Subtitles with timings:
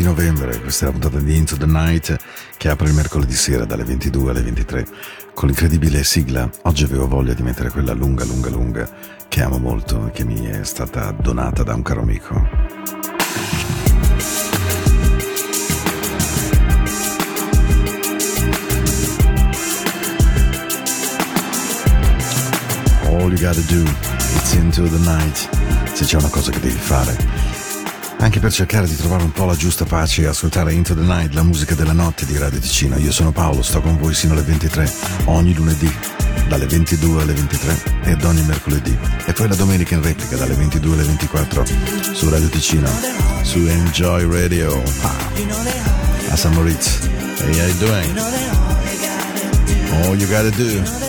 [0.00, 2.16] di novembre, questa è la puntata di Into the Night
[2.56, 4.86] che apre il mercoledì sera dalle 22 alle 23
[5.34, 6.50] con l'incredibile sigla.
[6.62, 8.90] Oggi avevo voglia di mettere quella lunga, lunga, lunga
[9.28, 12.34] che amo molto e che mi è stata donata da un caro amico.
[23.04, 25.48] All you gotta do, it's into the night.
[25.92, 27.49] Se c'è una cosa che devi fare,
[28.20, 31.32] anche per cercare di trovare un po' la giusta pace e ascoltare Into the Night,
[31.32, 32.96] la musica della notte di Radio Ticino.
[32.98, 34.92] Io sono Paolo, sto con voi sino alle 23,
[35.24, 35.90] ogni lunedì,
[36.46, 38.96] dalle 22 alle 23 ed ogni mercoledì.
[39.24, 41.64] E poi la domenica in replica dalle 22 alle 24
[42.12, 42.90] su Radio Ticino,
[43.42, 44.82] su Enjoy Radio.
[45.02, 47.08] Ah, a San Moritz.
[47.38, 48.18] Hey, how you doing?
[50.04, 51.08] All you gotta do.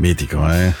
[0.00, 0.72] Mitico, eh?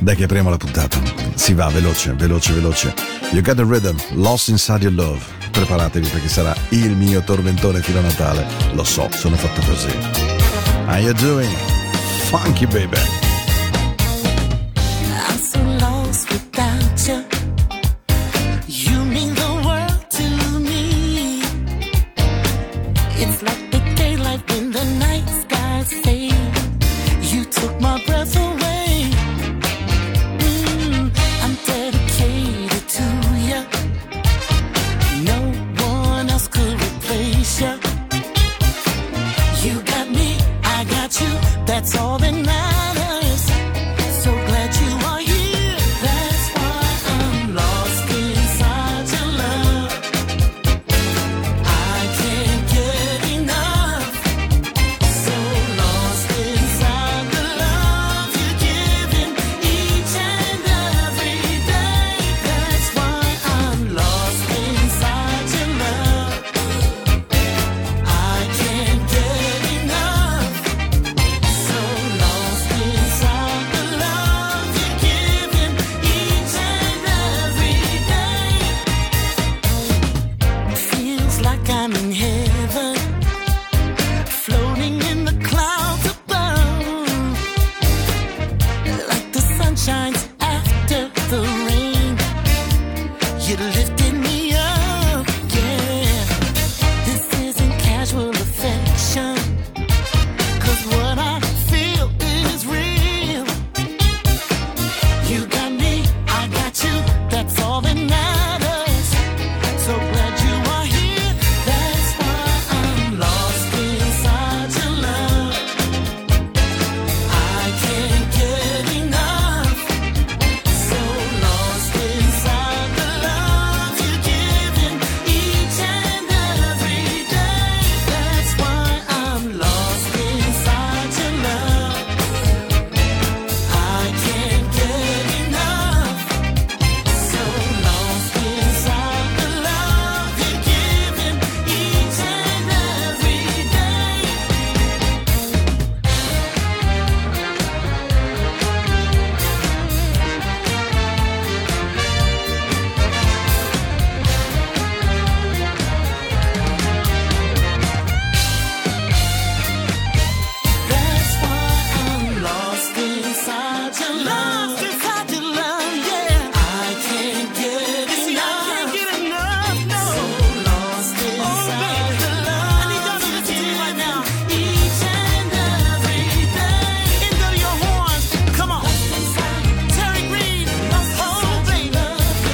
[0.00, 1.00] Dai che apriamo la puntata.
[1.34, 2.94] Si va, veloce, veloce, veloce.
[3.30, 5.18] You got the rhythm, lost inside your love.
[5.50, 8.46] Preparatevi perché sarà il mio tormentone fino a Natale.
[8.74, 9.96] Lo so, sono fatto così.
[10.86, 11.56] How you doing?
[12.28, 13.21] Funky baby.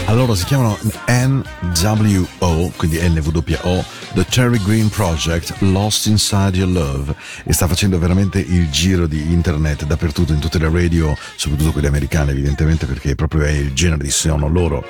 [0.09, 3.85] Allora si chiamano NWO, quindi NWO,
[4.15, 7.15] The Terry Green Project Lost Inside Your Love
[7.45, 11.89] e sta facendo veramente il giro di internet dappertutto, in tutte le radio, soprattutto quelle
[11.89, 14.83] americane evidentemente perché proprio è il genere di sono loro.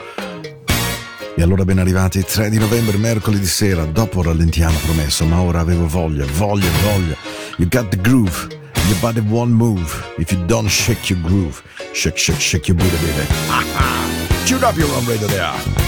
[1.34, 5.88] E allora ben arrivati 3 di novembre, mercoledì sera, dopo rallentiamo promesso, ma ora avevo
[5.88, 7.16] voglia, voglia, voglia.
[7.56, 8.46] You got the groove,
[8.86, 11.60] your body won't move if you don't shake your groove.
[11.92, 14.16] Shake, shake, shake your booty, baby.
[14.48, 15.87] Tune up your own radio there.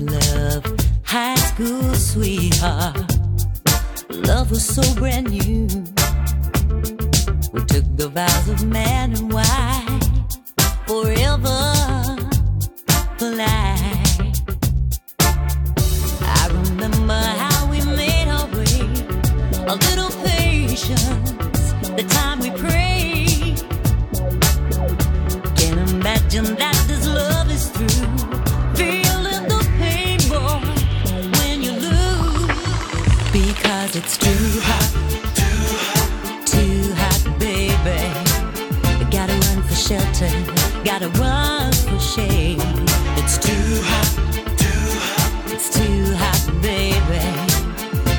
[0.00, 0.64] Love
[1.04, 2.96] high school sweetheart.
[4.08, 5.66] Love was so brand new.
[7.52, 10.04] We took the vows of man and wife
[10.86, 12.16] forever
[13.18, 13.34] for.
[16.22, 18.80] I remember how we made our way,
[19.66, 23.60] a little patience, the time we prayed.
[25.56, 26.77] Can't imagine that
[33.94, 34.90] it's too hot,
[36.44, 38.02] too hot, baby.
[38.98, 40.28] We gotta run for shelter,
[40.84, 42.58] gotta run for shade.
[43.16, 44.08] It's too hot,
[44.58, 47.22] too hot, it's too hot, baby.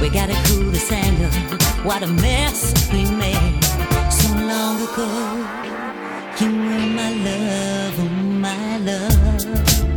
[0.02, 1.30] We gotta cool this anger.
[1.84, 3.64] What a mess we made
[4.12, 5.08] so long ago.
[6.40, 8.10] You were my love, oh
[8.46, 9.89] my love.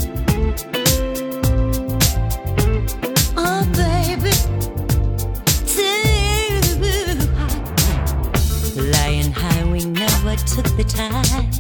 [10.54, 11.50] Took the time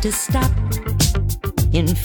[0.00, 0.52] to stop
[1.74, 1.98] and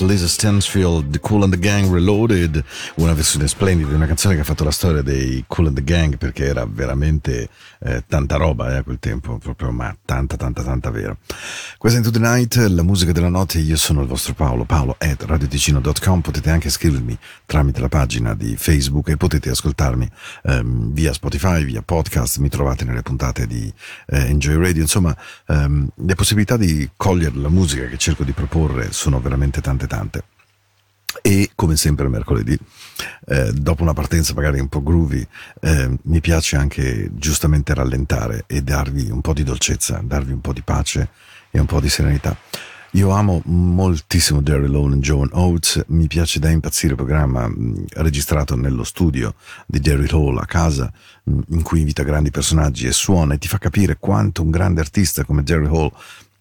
[0.00, 2.62] Lisa Stansfield, The Cool and the Gang Reloaded.
[2.96, 5.84] Una versione splendida di una canzone che ha fatto la storia dei Cool and the
[5.84, 7.48] Gang perché era veramente
[7.80, 11.16] eh, tanta roba eh, a quel tempo, proprio ma tanta, tanta, tanta vera.
[11.84, 13.58] Questa è Into the Night, la musica della notte.
[13.58, 16.22] Io sono il vostro Paolo, paolo at radioticino.com.
[16.22, 17.14] Potete anche scrivermi
[17.44, 20.10] tramite la pagina di Facebook e potete ascoltarmi
[20.44, 22.38] ehm, via Spotify, via podcast.
[22.38, 23.70] Mi trovate nelle puntate di
[24.06, 24.80] eh, Enjoy Radio.
[24.80, 25.14] Insomma,
[25.46, 30.24] ehm, le possibilità di cogliere la musica che cerco di proporre sono veramente tante tante.
[31.20, 32.58] E come sempre mercoledì,
[33.26, 35.26] eh, dopo una partenza magari un po' groovy,
[35.60, 40.54] eh, mi piace anche giustamente rallentare e darvi un po' di dolcezza, darvi un po'
[40.54, 41.10] di pace
[41.54, 42.36] e un po' di serenità.
[42.94, 47.86] Io amo moltissimo Jerry Lone e Joan Oates, mi piace da impazzire il programma mh,
[47.94, 49.34] registrato nello studio
[49.66, 50.92] di Jerry Hall a casa,
[51.22, 54.80] mh, in cui invita grandi personaggi e suona e ti fa capire quanto un grande
[54.80, 55.92] artista come Jerry Hall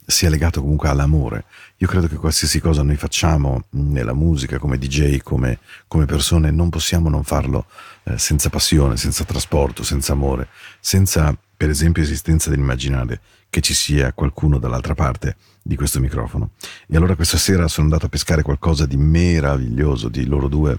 [0.05, 1.46] sia legato comunque all'amore.
[1.77, 6.70] Io credo che qualsiasi cosa noi facciamo nella musica, come DJ, come, come persone, non
[6.70, 7.65] possiamo non farlo
[8.03, 10.48] eh, senza passione, senza trasporto, senza amore,
[10.79, 16.50] senza per esempio esistenza dell'immaginare che ci sia qualcuno dall'altra parte di questo microfono.
[16.89, 20.77] E allora questa sera sono andato a pescare qualcosa di meraviglioso di loro due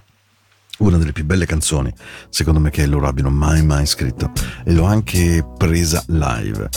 [0.81, 1.91] una delle più belle canzoni,
[2.29, 4.31] secondo me, che loro abbiano mai mai scritto.
[4.63, 6.69] E l'ho anche presa live.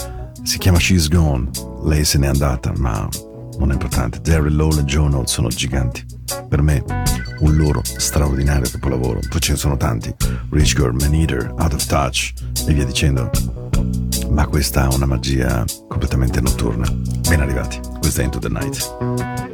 [0.41, 1.49] Si chiama She's Gone.
[1.83, 3.09] Lei se n'è andata, ma
[3.57, 4.21] non è importante.
[4.21, 6.05] Daryl Lowell e Joan Oates sono giganti.
[6.47, 6.81] Per me,
[7.39, 9.19] un loro straordinario capolavoro.
[9.27, 10.15] Poi ce ne sono tanti,
[10.51, 12.31] Rich Girl, Man Eater, Out of Touch
[12.65, 13.66] e via dicendo.
[14.29, 16.87] Ma questa ha una magia completamente notturna.
[17.27, 19.46] Ben arrivati, questa è Into the Night.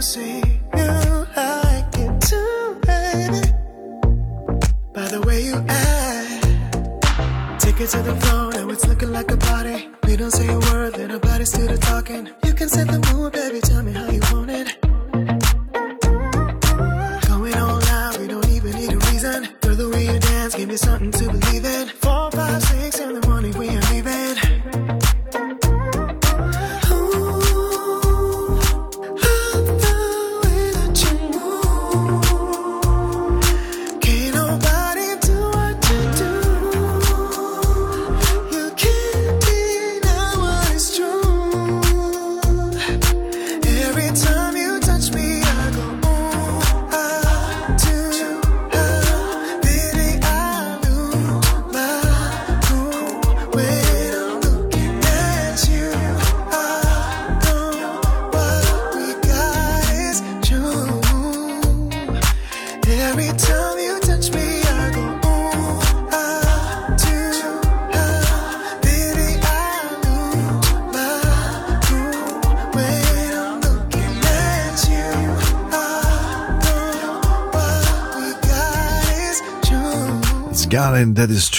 [0.00, 0.42] See
[0.76, 3.42] you like it too, baby.
[4.94, 9.36] By the way you act, take it to the floor, now it's looking like a
[9.36, 9.88] party.
[10.06, 10.59] We don't say a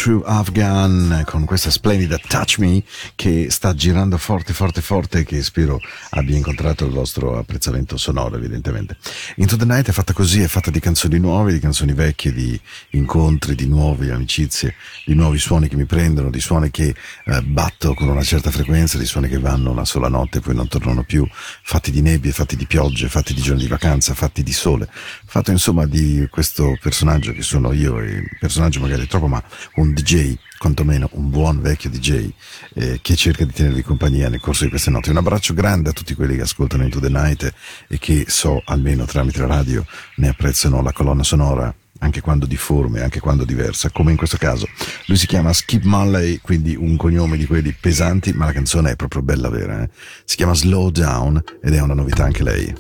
[0.01, 2.81] True Afghan con questa splendida Touch Me
[3.13, 5.79] che sta girando forte forte forte che spero
[6.11, 8.97] abbia incontrato il vostro apprezzamento sonoro evidentemente.
[9.35, 12.59] Into the Night è fatta così, è fatta di canzoni nuove, di canzoni vecchie, di
[12.91, 16.93] incontri, di nuove amicizie, di nuovi suoni che mi prendono, di suoni che
[17.25, 20.55] eh, batto con una certa frequenza, di suoni che vanno una sola notte e poi
[20.55, 21.25] non tornano più,
[21.63, 24.89] fatti di nebbie, fatti di piogge, fatti di giorni di vacanza, fatti di sole,
[25.25, 29.41] fatto insomma di questo personaggio che sono io e il personaggio magari troppo ma
[29.75, 32.29] un DJ quantomeno un buon vecchio DJ
[32.75, 35.09] eh, che cerca di tenervi compagnia nel corso di queste notti.
[35.09, 37.51] Un abbraccio grande a tutti quelli che ascoltano Into the Night
[37.87, 39.83] e che so almeno tramite la radio
[40.17, 44.67] ne apprezzano la colonna sonora anche quando difforme, anche quando diversa, come in questo caso.
[45.05, 48.95] Lui si chiama Skip Mulley, quindi un cognome di quelli pesanti, ma la canzone è
[48.95, 49.83] proprio bella vera.
[49.83, 49.89] Eh?
[50.25, 52.73] Si chiama Slow Down ed è una novità anche lei.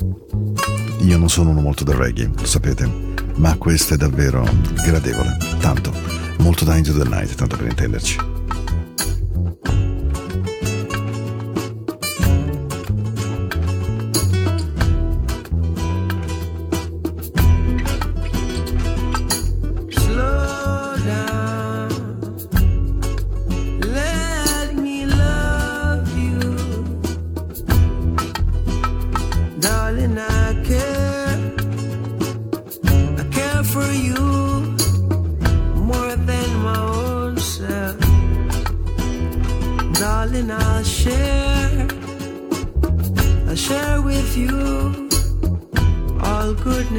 [1.01, 2.89] Io non sono uno molto del reggae, lo sapete,
[3.35, 4.43] ma questa è davvero
[4.83, 5.37] gradevole.
[5.59, 5.93] Tanto,
[6.39, 8.30] molto da Into the Night, tanto per intenderci.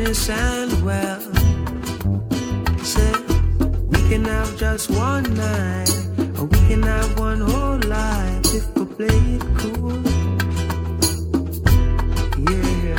[0.02, 1.38] Goodness and wealth
[2.84, 3.12] say
[3.88, 5.90] we can have just one night,
[6.38, 10.02] or we can have one whole life if we play it cool.
[12.50, 12.98] Yeah,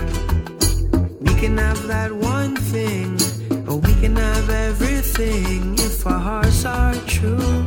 [1.19, 3.19] we can have that one thing,
[3.67, 7.65] or we can have everything if our hearts are true.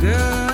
[0.00, 0.53] Girl,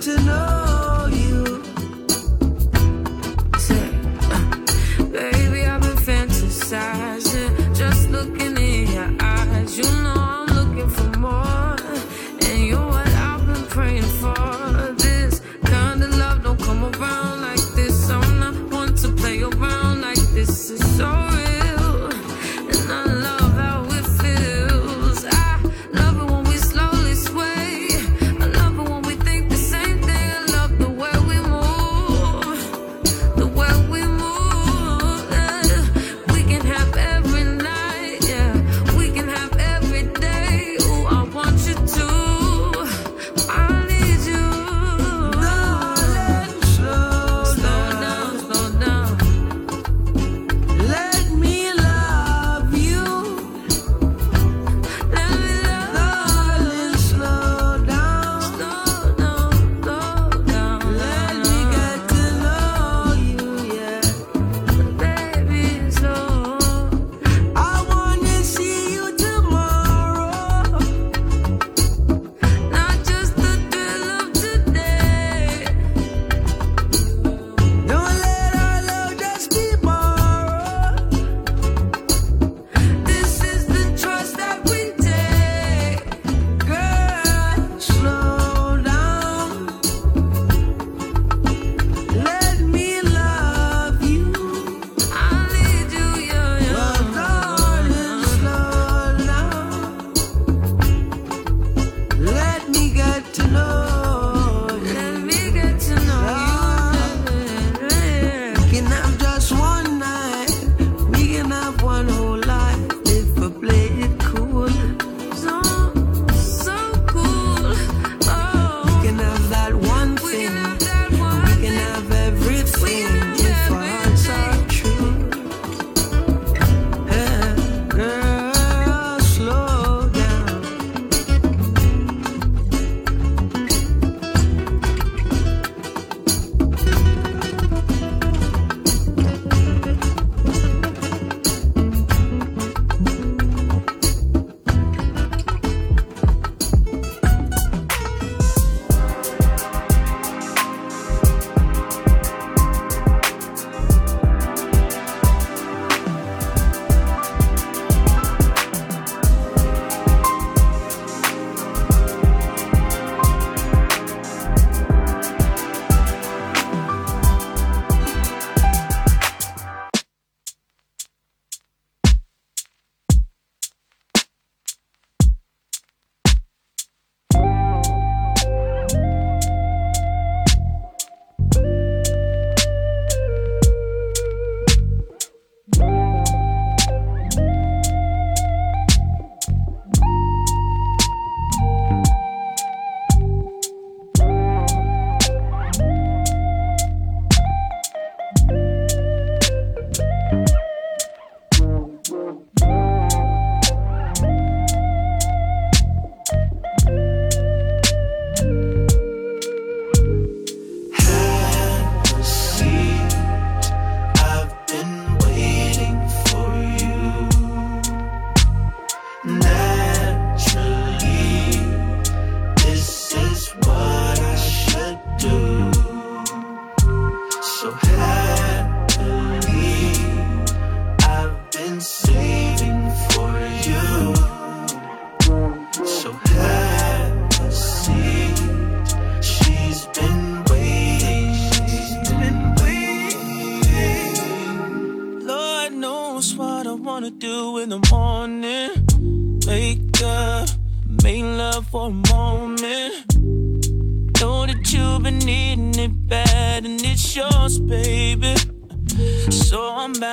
[0.00, 0.71] to know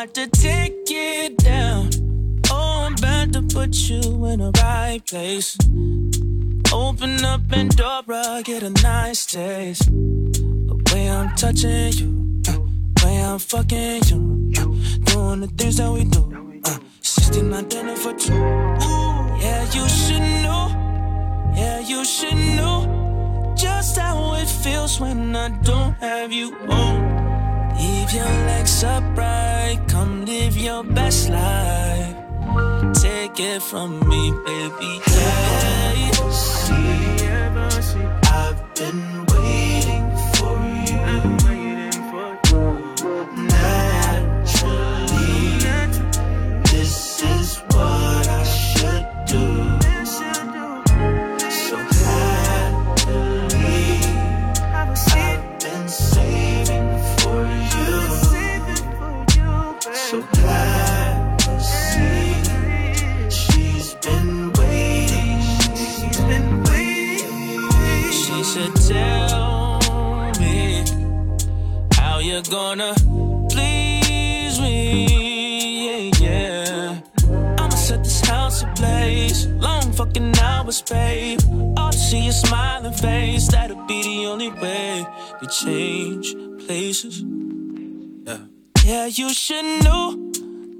[0.09, 1.89] about to take it down.
[2.49, 5.57] Oh, I'm about to put you in the right place.
[6.71, 9.89] Open up and Pandora, get a nice taste.
[9.89, 12.59] The way I'm touching you, uh,
[13.03, 16.61] way I'm fucking you, uh, doing the things that we do.
[16.65, 18.33] Uh, 69 dinner for two.
[18.33, 20.69] Yeah, you should know.
[21.55, 27.48] Yeah, you should know just how it feels when I don't have you home.
[27.79, 32.15] Leave your legs upright, come live your best life.
[32.93, 34.99] Take it from me, baby.
[35.05, 36.11] Hey,
[38.23, 39.28] I've been
[68.59, 69.79] Should tell
[70.37, 70.83] me
[71.93, 72.93] how you're gonna
[73.49, 76.11] please me.
[76.11, 77.01] Yeah, yeah.
[77.57, 79.47] I'ma set this house ablaze.
[79.47, 81.39] Long fucking hours, babe.
[81.77, 83.47] All to see your smiling face.
[83.47, 85.07] That'll be the only way
[85.39, 87.23] we change places.
[88.27, 88.39] Yeah.
[88.83, 90.31] Yeah, you should know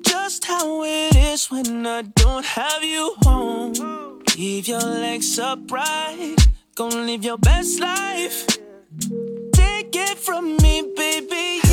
[0.04, 4.20] just how it is when I don't have you home.
[4.38, 6.46] Leave your legs upright,
[6.80, 8.48] gonna live your best life.
[9.52, 11.69] Take it from me, baby.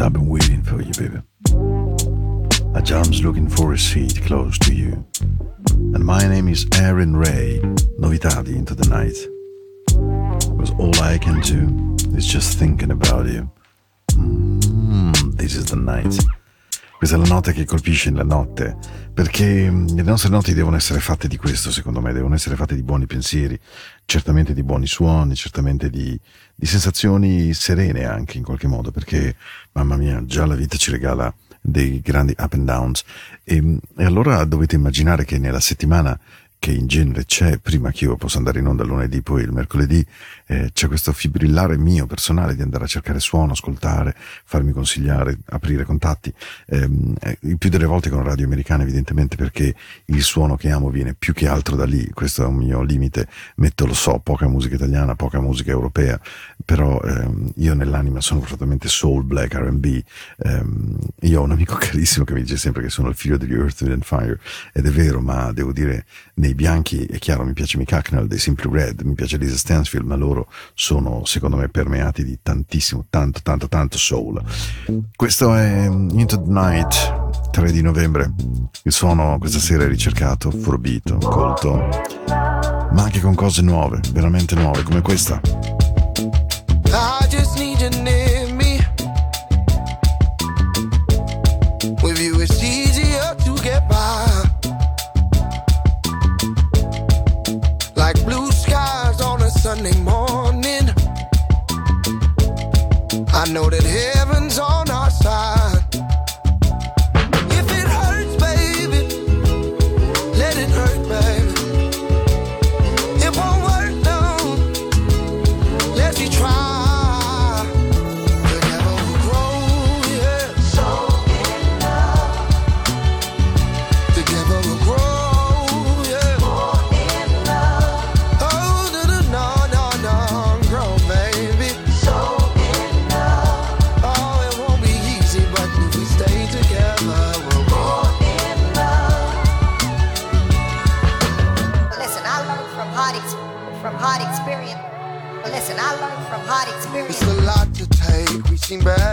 [0.00, 1.20] I've been waiting for you, baby.
[2.74, 5.04] A charm's looking for a seat close to you.
[5.94, 7.60] And my name is Aaron Ray,
[7.98, 9.16] novità di Into the Night.
[10.56, 13.50] Because all I can do is just thinking about you.
[14.12, 16.16] Mm, this is the night.
[16.96, 18.76] Questa è la notte che colpisce la notte,
[19.14, 22.74] perché mm, le nostre notti devono essere fatte di questo, secondo me, devono essere fatte
[22.74, 23.58] di buoni pensieri,
[24.04, 26.18] certamente di buoni suoni, certamente di,
[26.60, 29.34] di sensazioni serene anche in qualche modo, perché,
[29.72, 33.02] mamma mia, già la vita ci regala dei grandi up and downs.
[33.44, 36.20] E, e allora dovete immaginare che nella settimana
[36.60, 40.04] che in genere c'è, prima che io possa andare in onda lunedì, poi il mercoledì,
[40.46, 45.84] eh, c'è questo fibrillare mio personale di andare a cercare suono, ascoltare, farmi consigliare, aprire
[45.84, 46.32] contatti,
[46.66, 50.90] ehm, eh, il più delle volte con radio americana evidentemente perché il suono che amo
[50.90, 54.46] viene più che altro da lì, questo è un mio limite, metto lo so, poca
[54.46, 56.20] musica italiana, poca musica europea,
[56.62, 60.02] però ehm, io nell'anima sono profondamente soul, black, R&B,
[60.44, 63.54] ehm, io ho un amico carissimo che mi dice sempre che sono il figlio degli
[63.54, 64.38] Earth, Wind and Fire,
[64.74, 68.70] ed è vero, ma devo dire, nei bianchi è chiaro, mi piace Mick dei Simply
[68.70, 73.68] Red, mi piace Lisa Stansfield, ma loro sono secondo me permeati di tantissimo, tanto, tanto,
[73.68, 74.42] tanto soul.
[75.14, 78.32] Questo è Into the Night, 3 di novembre.
[78.84, 81.88] Il suono questa sera è ricercato, forbito, colto,
[82.26, 85.40] ma anche con cose nuove, veramente nuove, come questa.
[86.92, 88.19] I just need you near
[103.52, 103.89] know that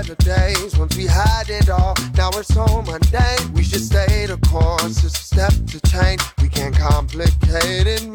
[0.07, 1.93] The days once we had it all.
[2.15, 3.53] Now it's so mundane.
[3.53, 5.03] We should stay the course.
[5.03, 6.21] It's a step to change.
[6.41, 8.06] We can't complicate it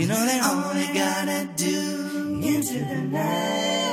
[0.00, 3.89] You know they only gotta do into the night.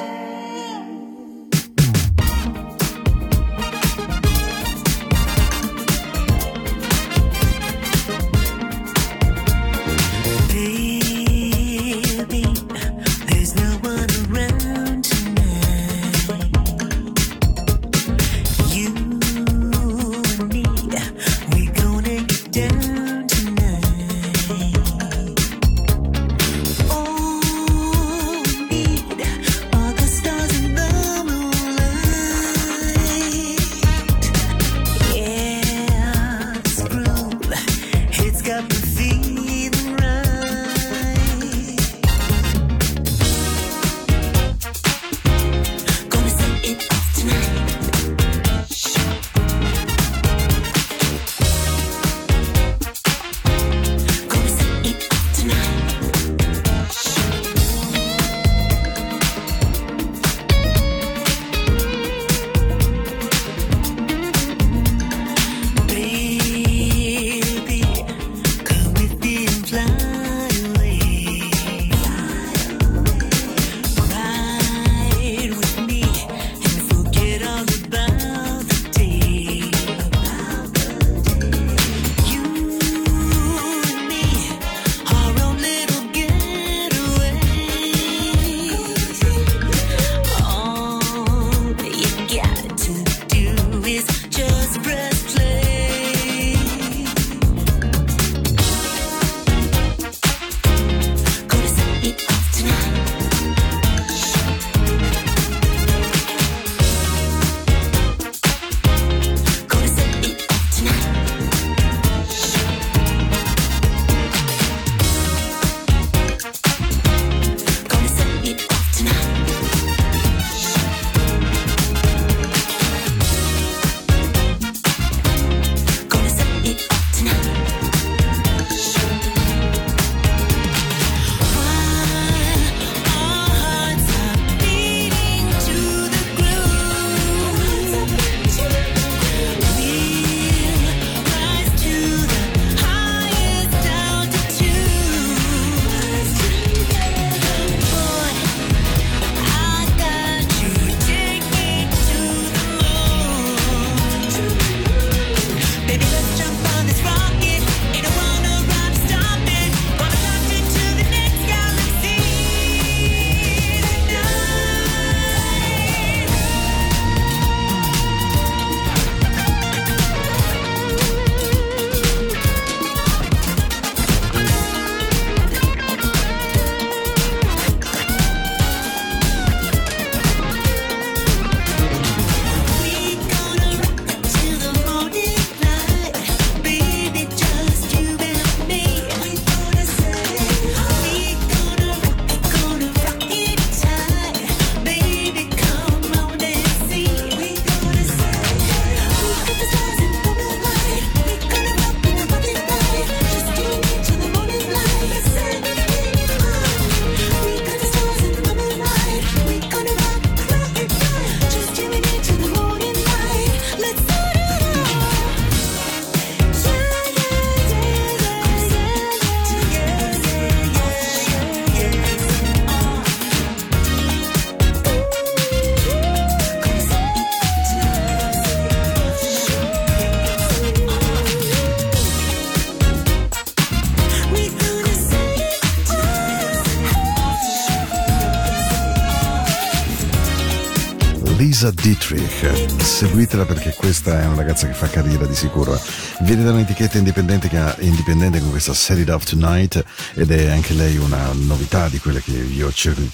[241.68, 242.82] Lisa Dietrich.
[242.82, 245.80] Seguitela perché questa è una ragazza che fa carriera di sicuro.
[246.22, 250.50] Viene da un'etichetta indipendente, che ha, indipendente con questa Set It Up Tonight ed è
[250.50, 253.10] anche lei una novità di quelle che io cerco di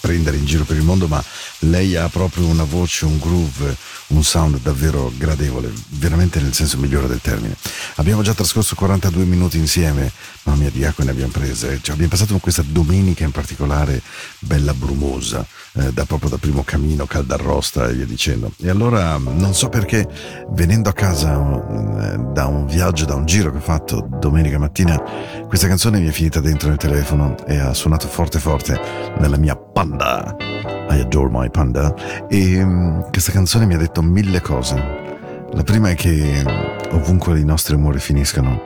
[0.00, 1.22] prendere in giro per il mondo, ma
[1.60, 3.76] lei ha proprio una voce, un groove,
[4.08, 7.56] un sound davvero gradevole, veramente nel senso migliore del termine.
[7.96, 10.10] Abbiamo già trascorso 42 minuti insieme,
[10.44, 14.00] mamma mia di acqua ne abbiamo prese, cioè, abbiamo passato questa domenica in particolare
[14.38, 18.52] bella brumosa, eh, da proprio da primo camino, calda arrosta e via dicendo.
[18.58, 20.06] E allora non so perché
[20.50, 25.00] venendo a casa eh, da un viaggio, da un giro che ho fatto domenica mattina,
[25.46, 28.80] questa canzone mi è finita dentro nel telefono e ha suonato forte forte
[29.18, 30.77] nella mia panda.
[30.90, 31.94] I adore my panda.
[32.28, 35.06] E mm, questa canzone mi ha detto mille cose.
[35.52, 36.44] La prima è che
[36.90, 38.62] ovunque i nostri amori finiscano,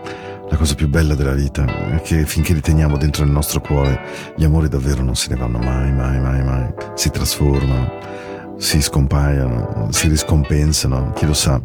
[0.49, 4.01] la cosa più bella della vita è che finché li teniamo dentro il nostro cuore,
[4.37, 6.67] gli amori davvero non se ne vanno mai, mai, mai, mai.
[6.95, 11.61] Si trasformano, si scompaiono, si riscompensano, chi lo sa.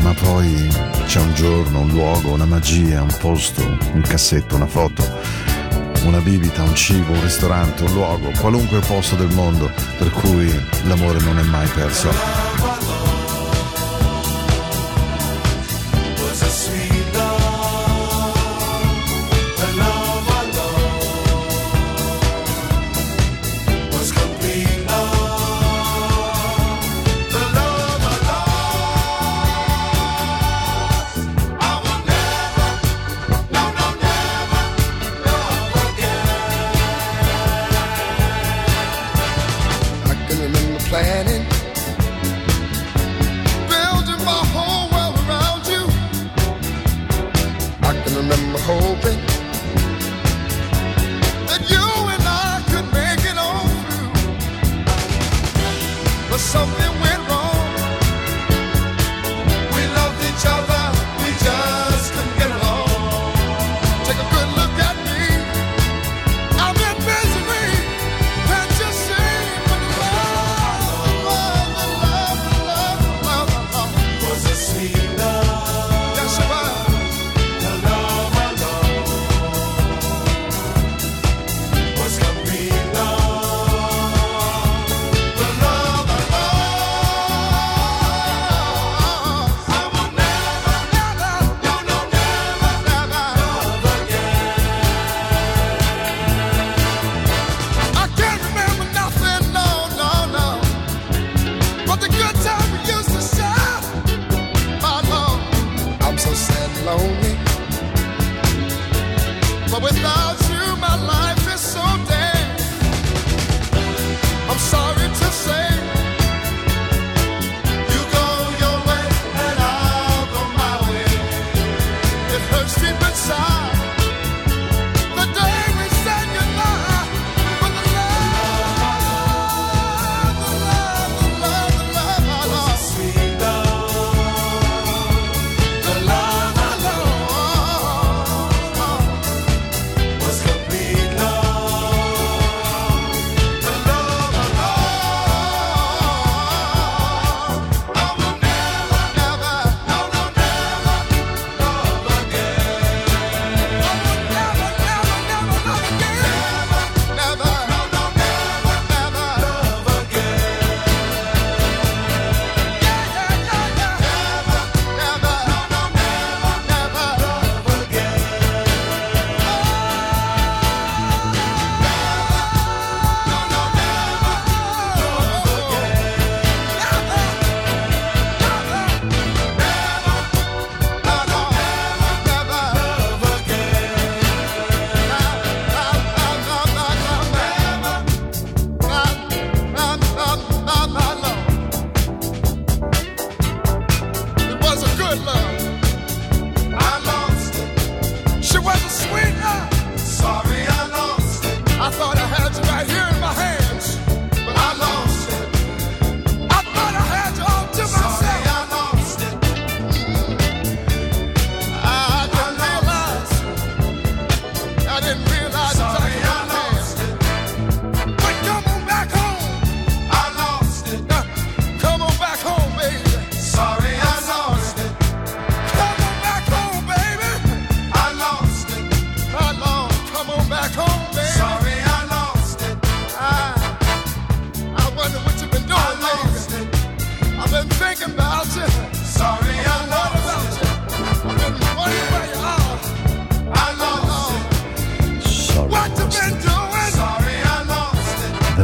[0.00, 0.68] Ma poi
[1.06, 5.02] c'è un giorno, un luogo, una magia, un posto, un cassetto, una foto,
[6.04, 10.48] una bibita, un cibo, un ristorante, un luogo, qualunque posto del mondo, per cui
[10.84, 13.19] l'amore non è mai perso.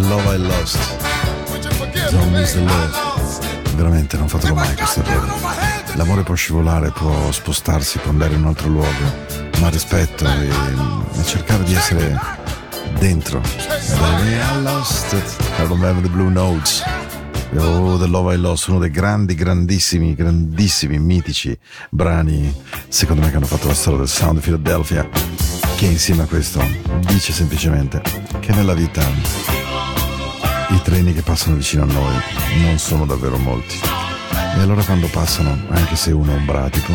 [0.09, 0.79] Love I Lost.
[2.31, 2.97] Miss the love.
[3.75, 5.33] Veramente non fatelo mai questo errore.
[5.95, 9.15] L'amore può scivolare, può spostarsi, può andare in un altro luogo,
[9.61, 12.21] ma rispetto e, e cercare di essere
[12.99, 13.41] dentro.
[13.41, 15.37] Baby, I lost it.
[15.59, 16.85] I remember the blue notes.
[17.57, 21.57] Oh, The Love I Lost, uno dei grandi, grandissimi, grandissimi, mitici
[21.91, 22.55] brani,
[22.89, 25.09] secondo me, che hanno fatto la storia del sound di Philadelphia,
[25.77, 26.65] che insieme a questo
[27.07, 28.03] dice semplicemente
[28.41, 29.66] che nella vita
[30.71, 32.14] i treni che passano vicino a noi
[32.62, 33.79] non sono davvero molti.
[34.57, 36.93] E allora quando passano, anche se uno è un bratico,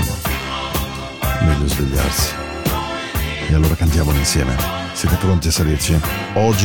[1.42, 2.34] meglio svegliarsi.
[3.50, 4.56] E allora cantiamolo insieme.
[4.94, 6.00] Siete pronti a salirci?
[6.34, 6.56] All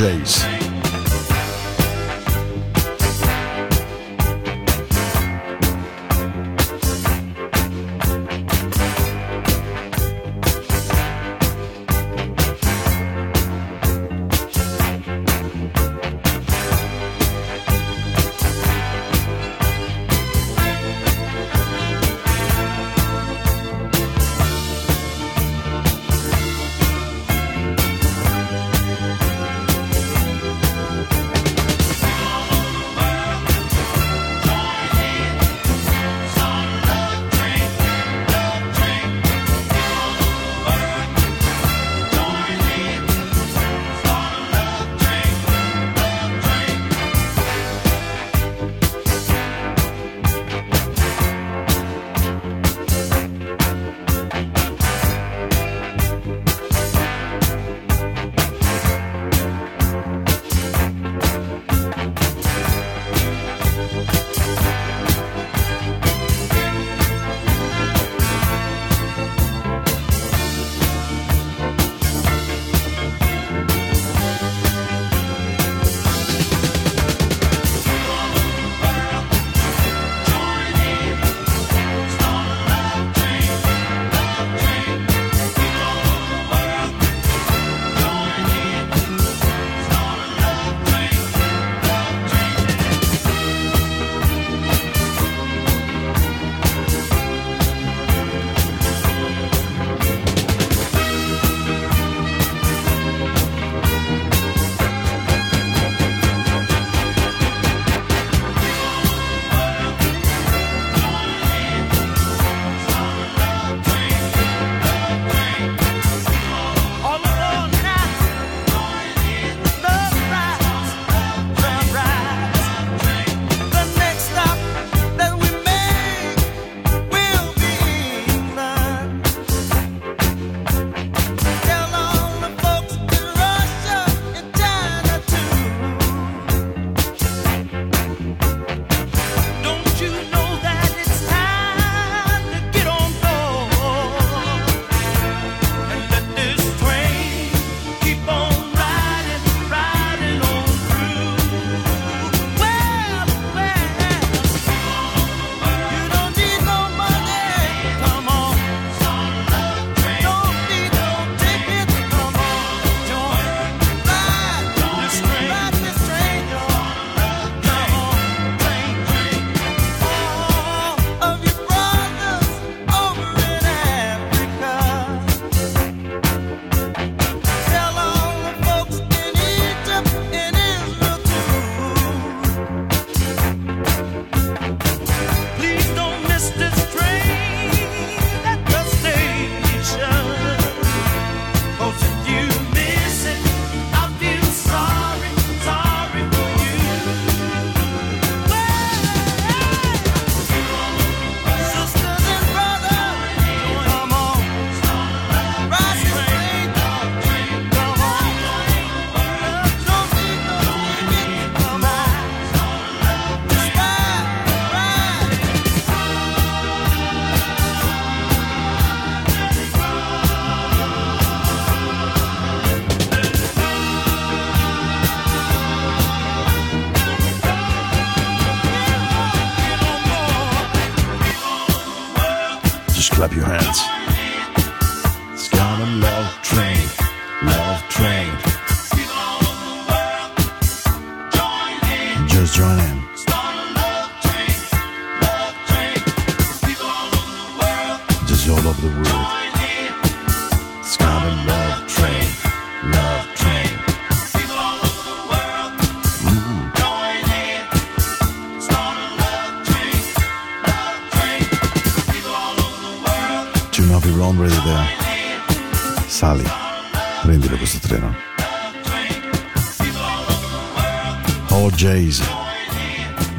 [271.97, 272.21] days.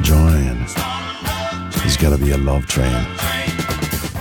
[0.02, 0.66] Joanne.
[1.86, 3.06] It's gotta be a love train.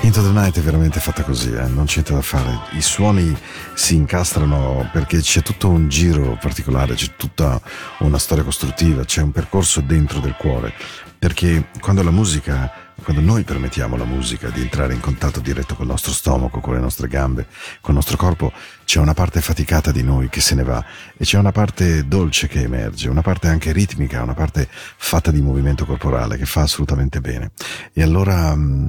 [0.03, 1.67] Into the Night è veramente fatta così, eh?
[1.69, 2.61] non c'è niente da fare.
[2.73, 3.35] I suoni
[3.75, 7.61] si incastrano perché c'è tutto un giro particolare, c'è tutta
[8.01, 10.73] una storia costruttiva, c'è un percorso dentro del cuore.
[11.19, 15.87] Perché quando la musica quando noi permettiamo alla musica di entrare in contatto diretto col
[15.87, 17.47] nostro stomaco, con le nostre gambe,
[17.81, 18.51] col nostro corpo,
[18.85, 20.83] c'è una parte faticata di noi che se ne va
[21.17, 25.41] e c'è una parte dolce che emerge, una parte anche ritmica, una parte fatta di
[25.41, 27.53] movimento corporale che fa assolutamente bene.
[27.93, 28.89] E allora mm,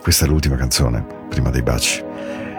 [0.00, 2.02] questa è l'ultima canzone, prima dei baci.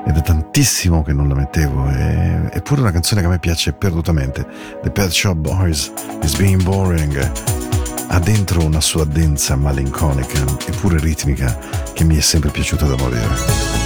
[0.05, 3.73] Ed è tantissimo che non la mettevo e, eppure una canzone che a me piace
[3.73, 4.45] perdutamente.
[4.83, 5.91] The Pet Shop Boys
[6.21, 7.78] is being boring
[8.11, 11.57] ha dentro una sua densa malinconica eppure ritmica
[11.93, 13.78] che mi è sempre piaciuta da morire.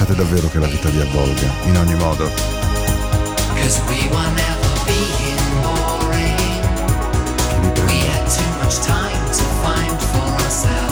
[0.00, 2.30] lasciate davvero che la vita vi avvolga, in ogni modo.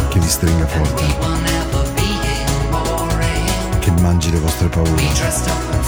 [0.08, 1.04] Che vi stringa forte.
[3.78, 5.87] Che mangi le vostre paure.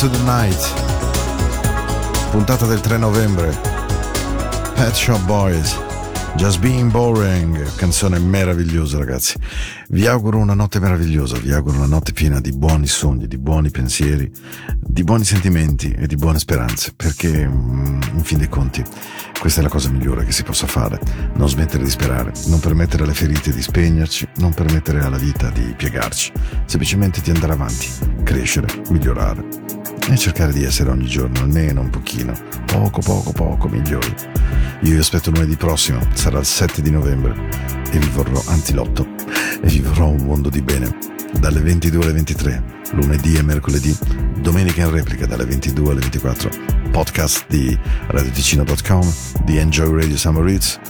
[0.00, 0.72] Into the Night.
[2.30, 3.48] Puntata del 3 novembre.
[4.74, 5.76] Pet Shop Boys.
[6.36, 7.74] Just Being Boring.
[7.74, 9.36] Canzone meravigliosa, ragazzi.
[9.88, 11.36] Vi auguro una notte meravigliosa.
[11.38, 14.30] Vi auguro una notte piena di buoni sogni, di buoni pensieri,
[14.78, 16.92] di buoni sentimenti e di buone speranze.
[16.94, 18.84] Perché, mm, in fin dei conti,
[19.40, 21.00] questa è la cosa migliore che si possa fare.
[21.34, 25.74] Non smettere di sperare, non permettere alle ferite di spegnerci, non permettere alla vita di
[25.76, 26.30] piegarci.
[26.66, 27.88] Semplicemente di andare avanti,
[28.22, 29.67] crescere, migliorare
[30.10, 32.32] e cercare di essere ogni giorno almeno un pochino,
[32.66, 34.14] poco poco poco migliori.
[34.82, 37.34] Io vi aspetto lunedì prossimo, sarà il 7 di novembre
[37.90, 39.06] e vi vorrò antilotto
[39.60, 40.96] e vi vorrò un mondo di bene.
[41.38, 43.96] Dalle 22 alle 23, lunedì e mercoledì,
[44.40, 46.50] domenica in replica dalle 22 alle 24,
[46.90, 49.12] podcast di radioticino.com,
[49.44, 50.80] di Enjoy Radio Summer Hits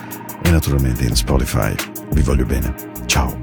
[0.42, 1.74] e naturalmente in Spotify.
[2.12, 2.72] Vi voglio bene.
[3.06, 3.36] Ciao,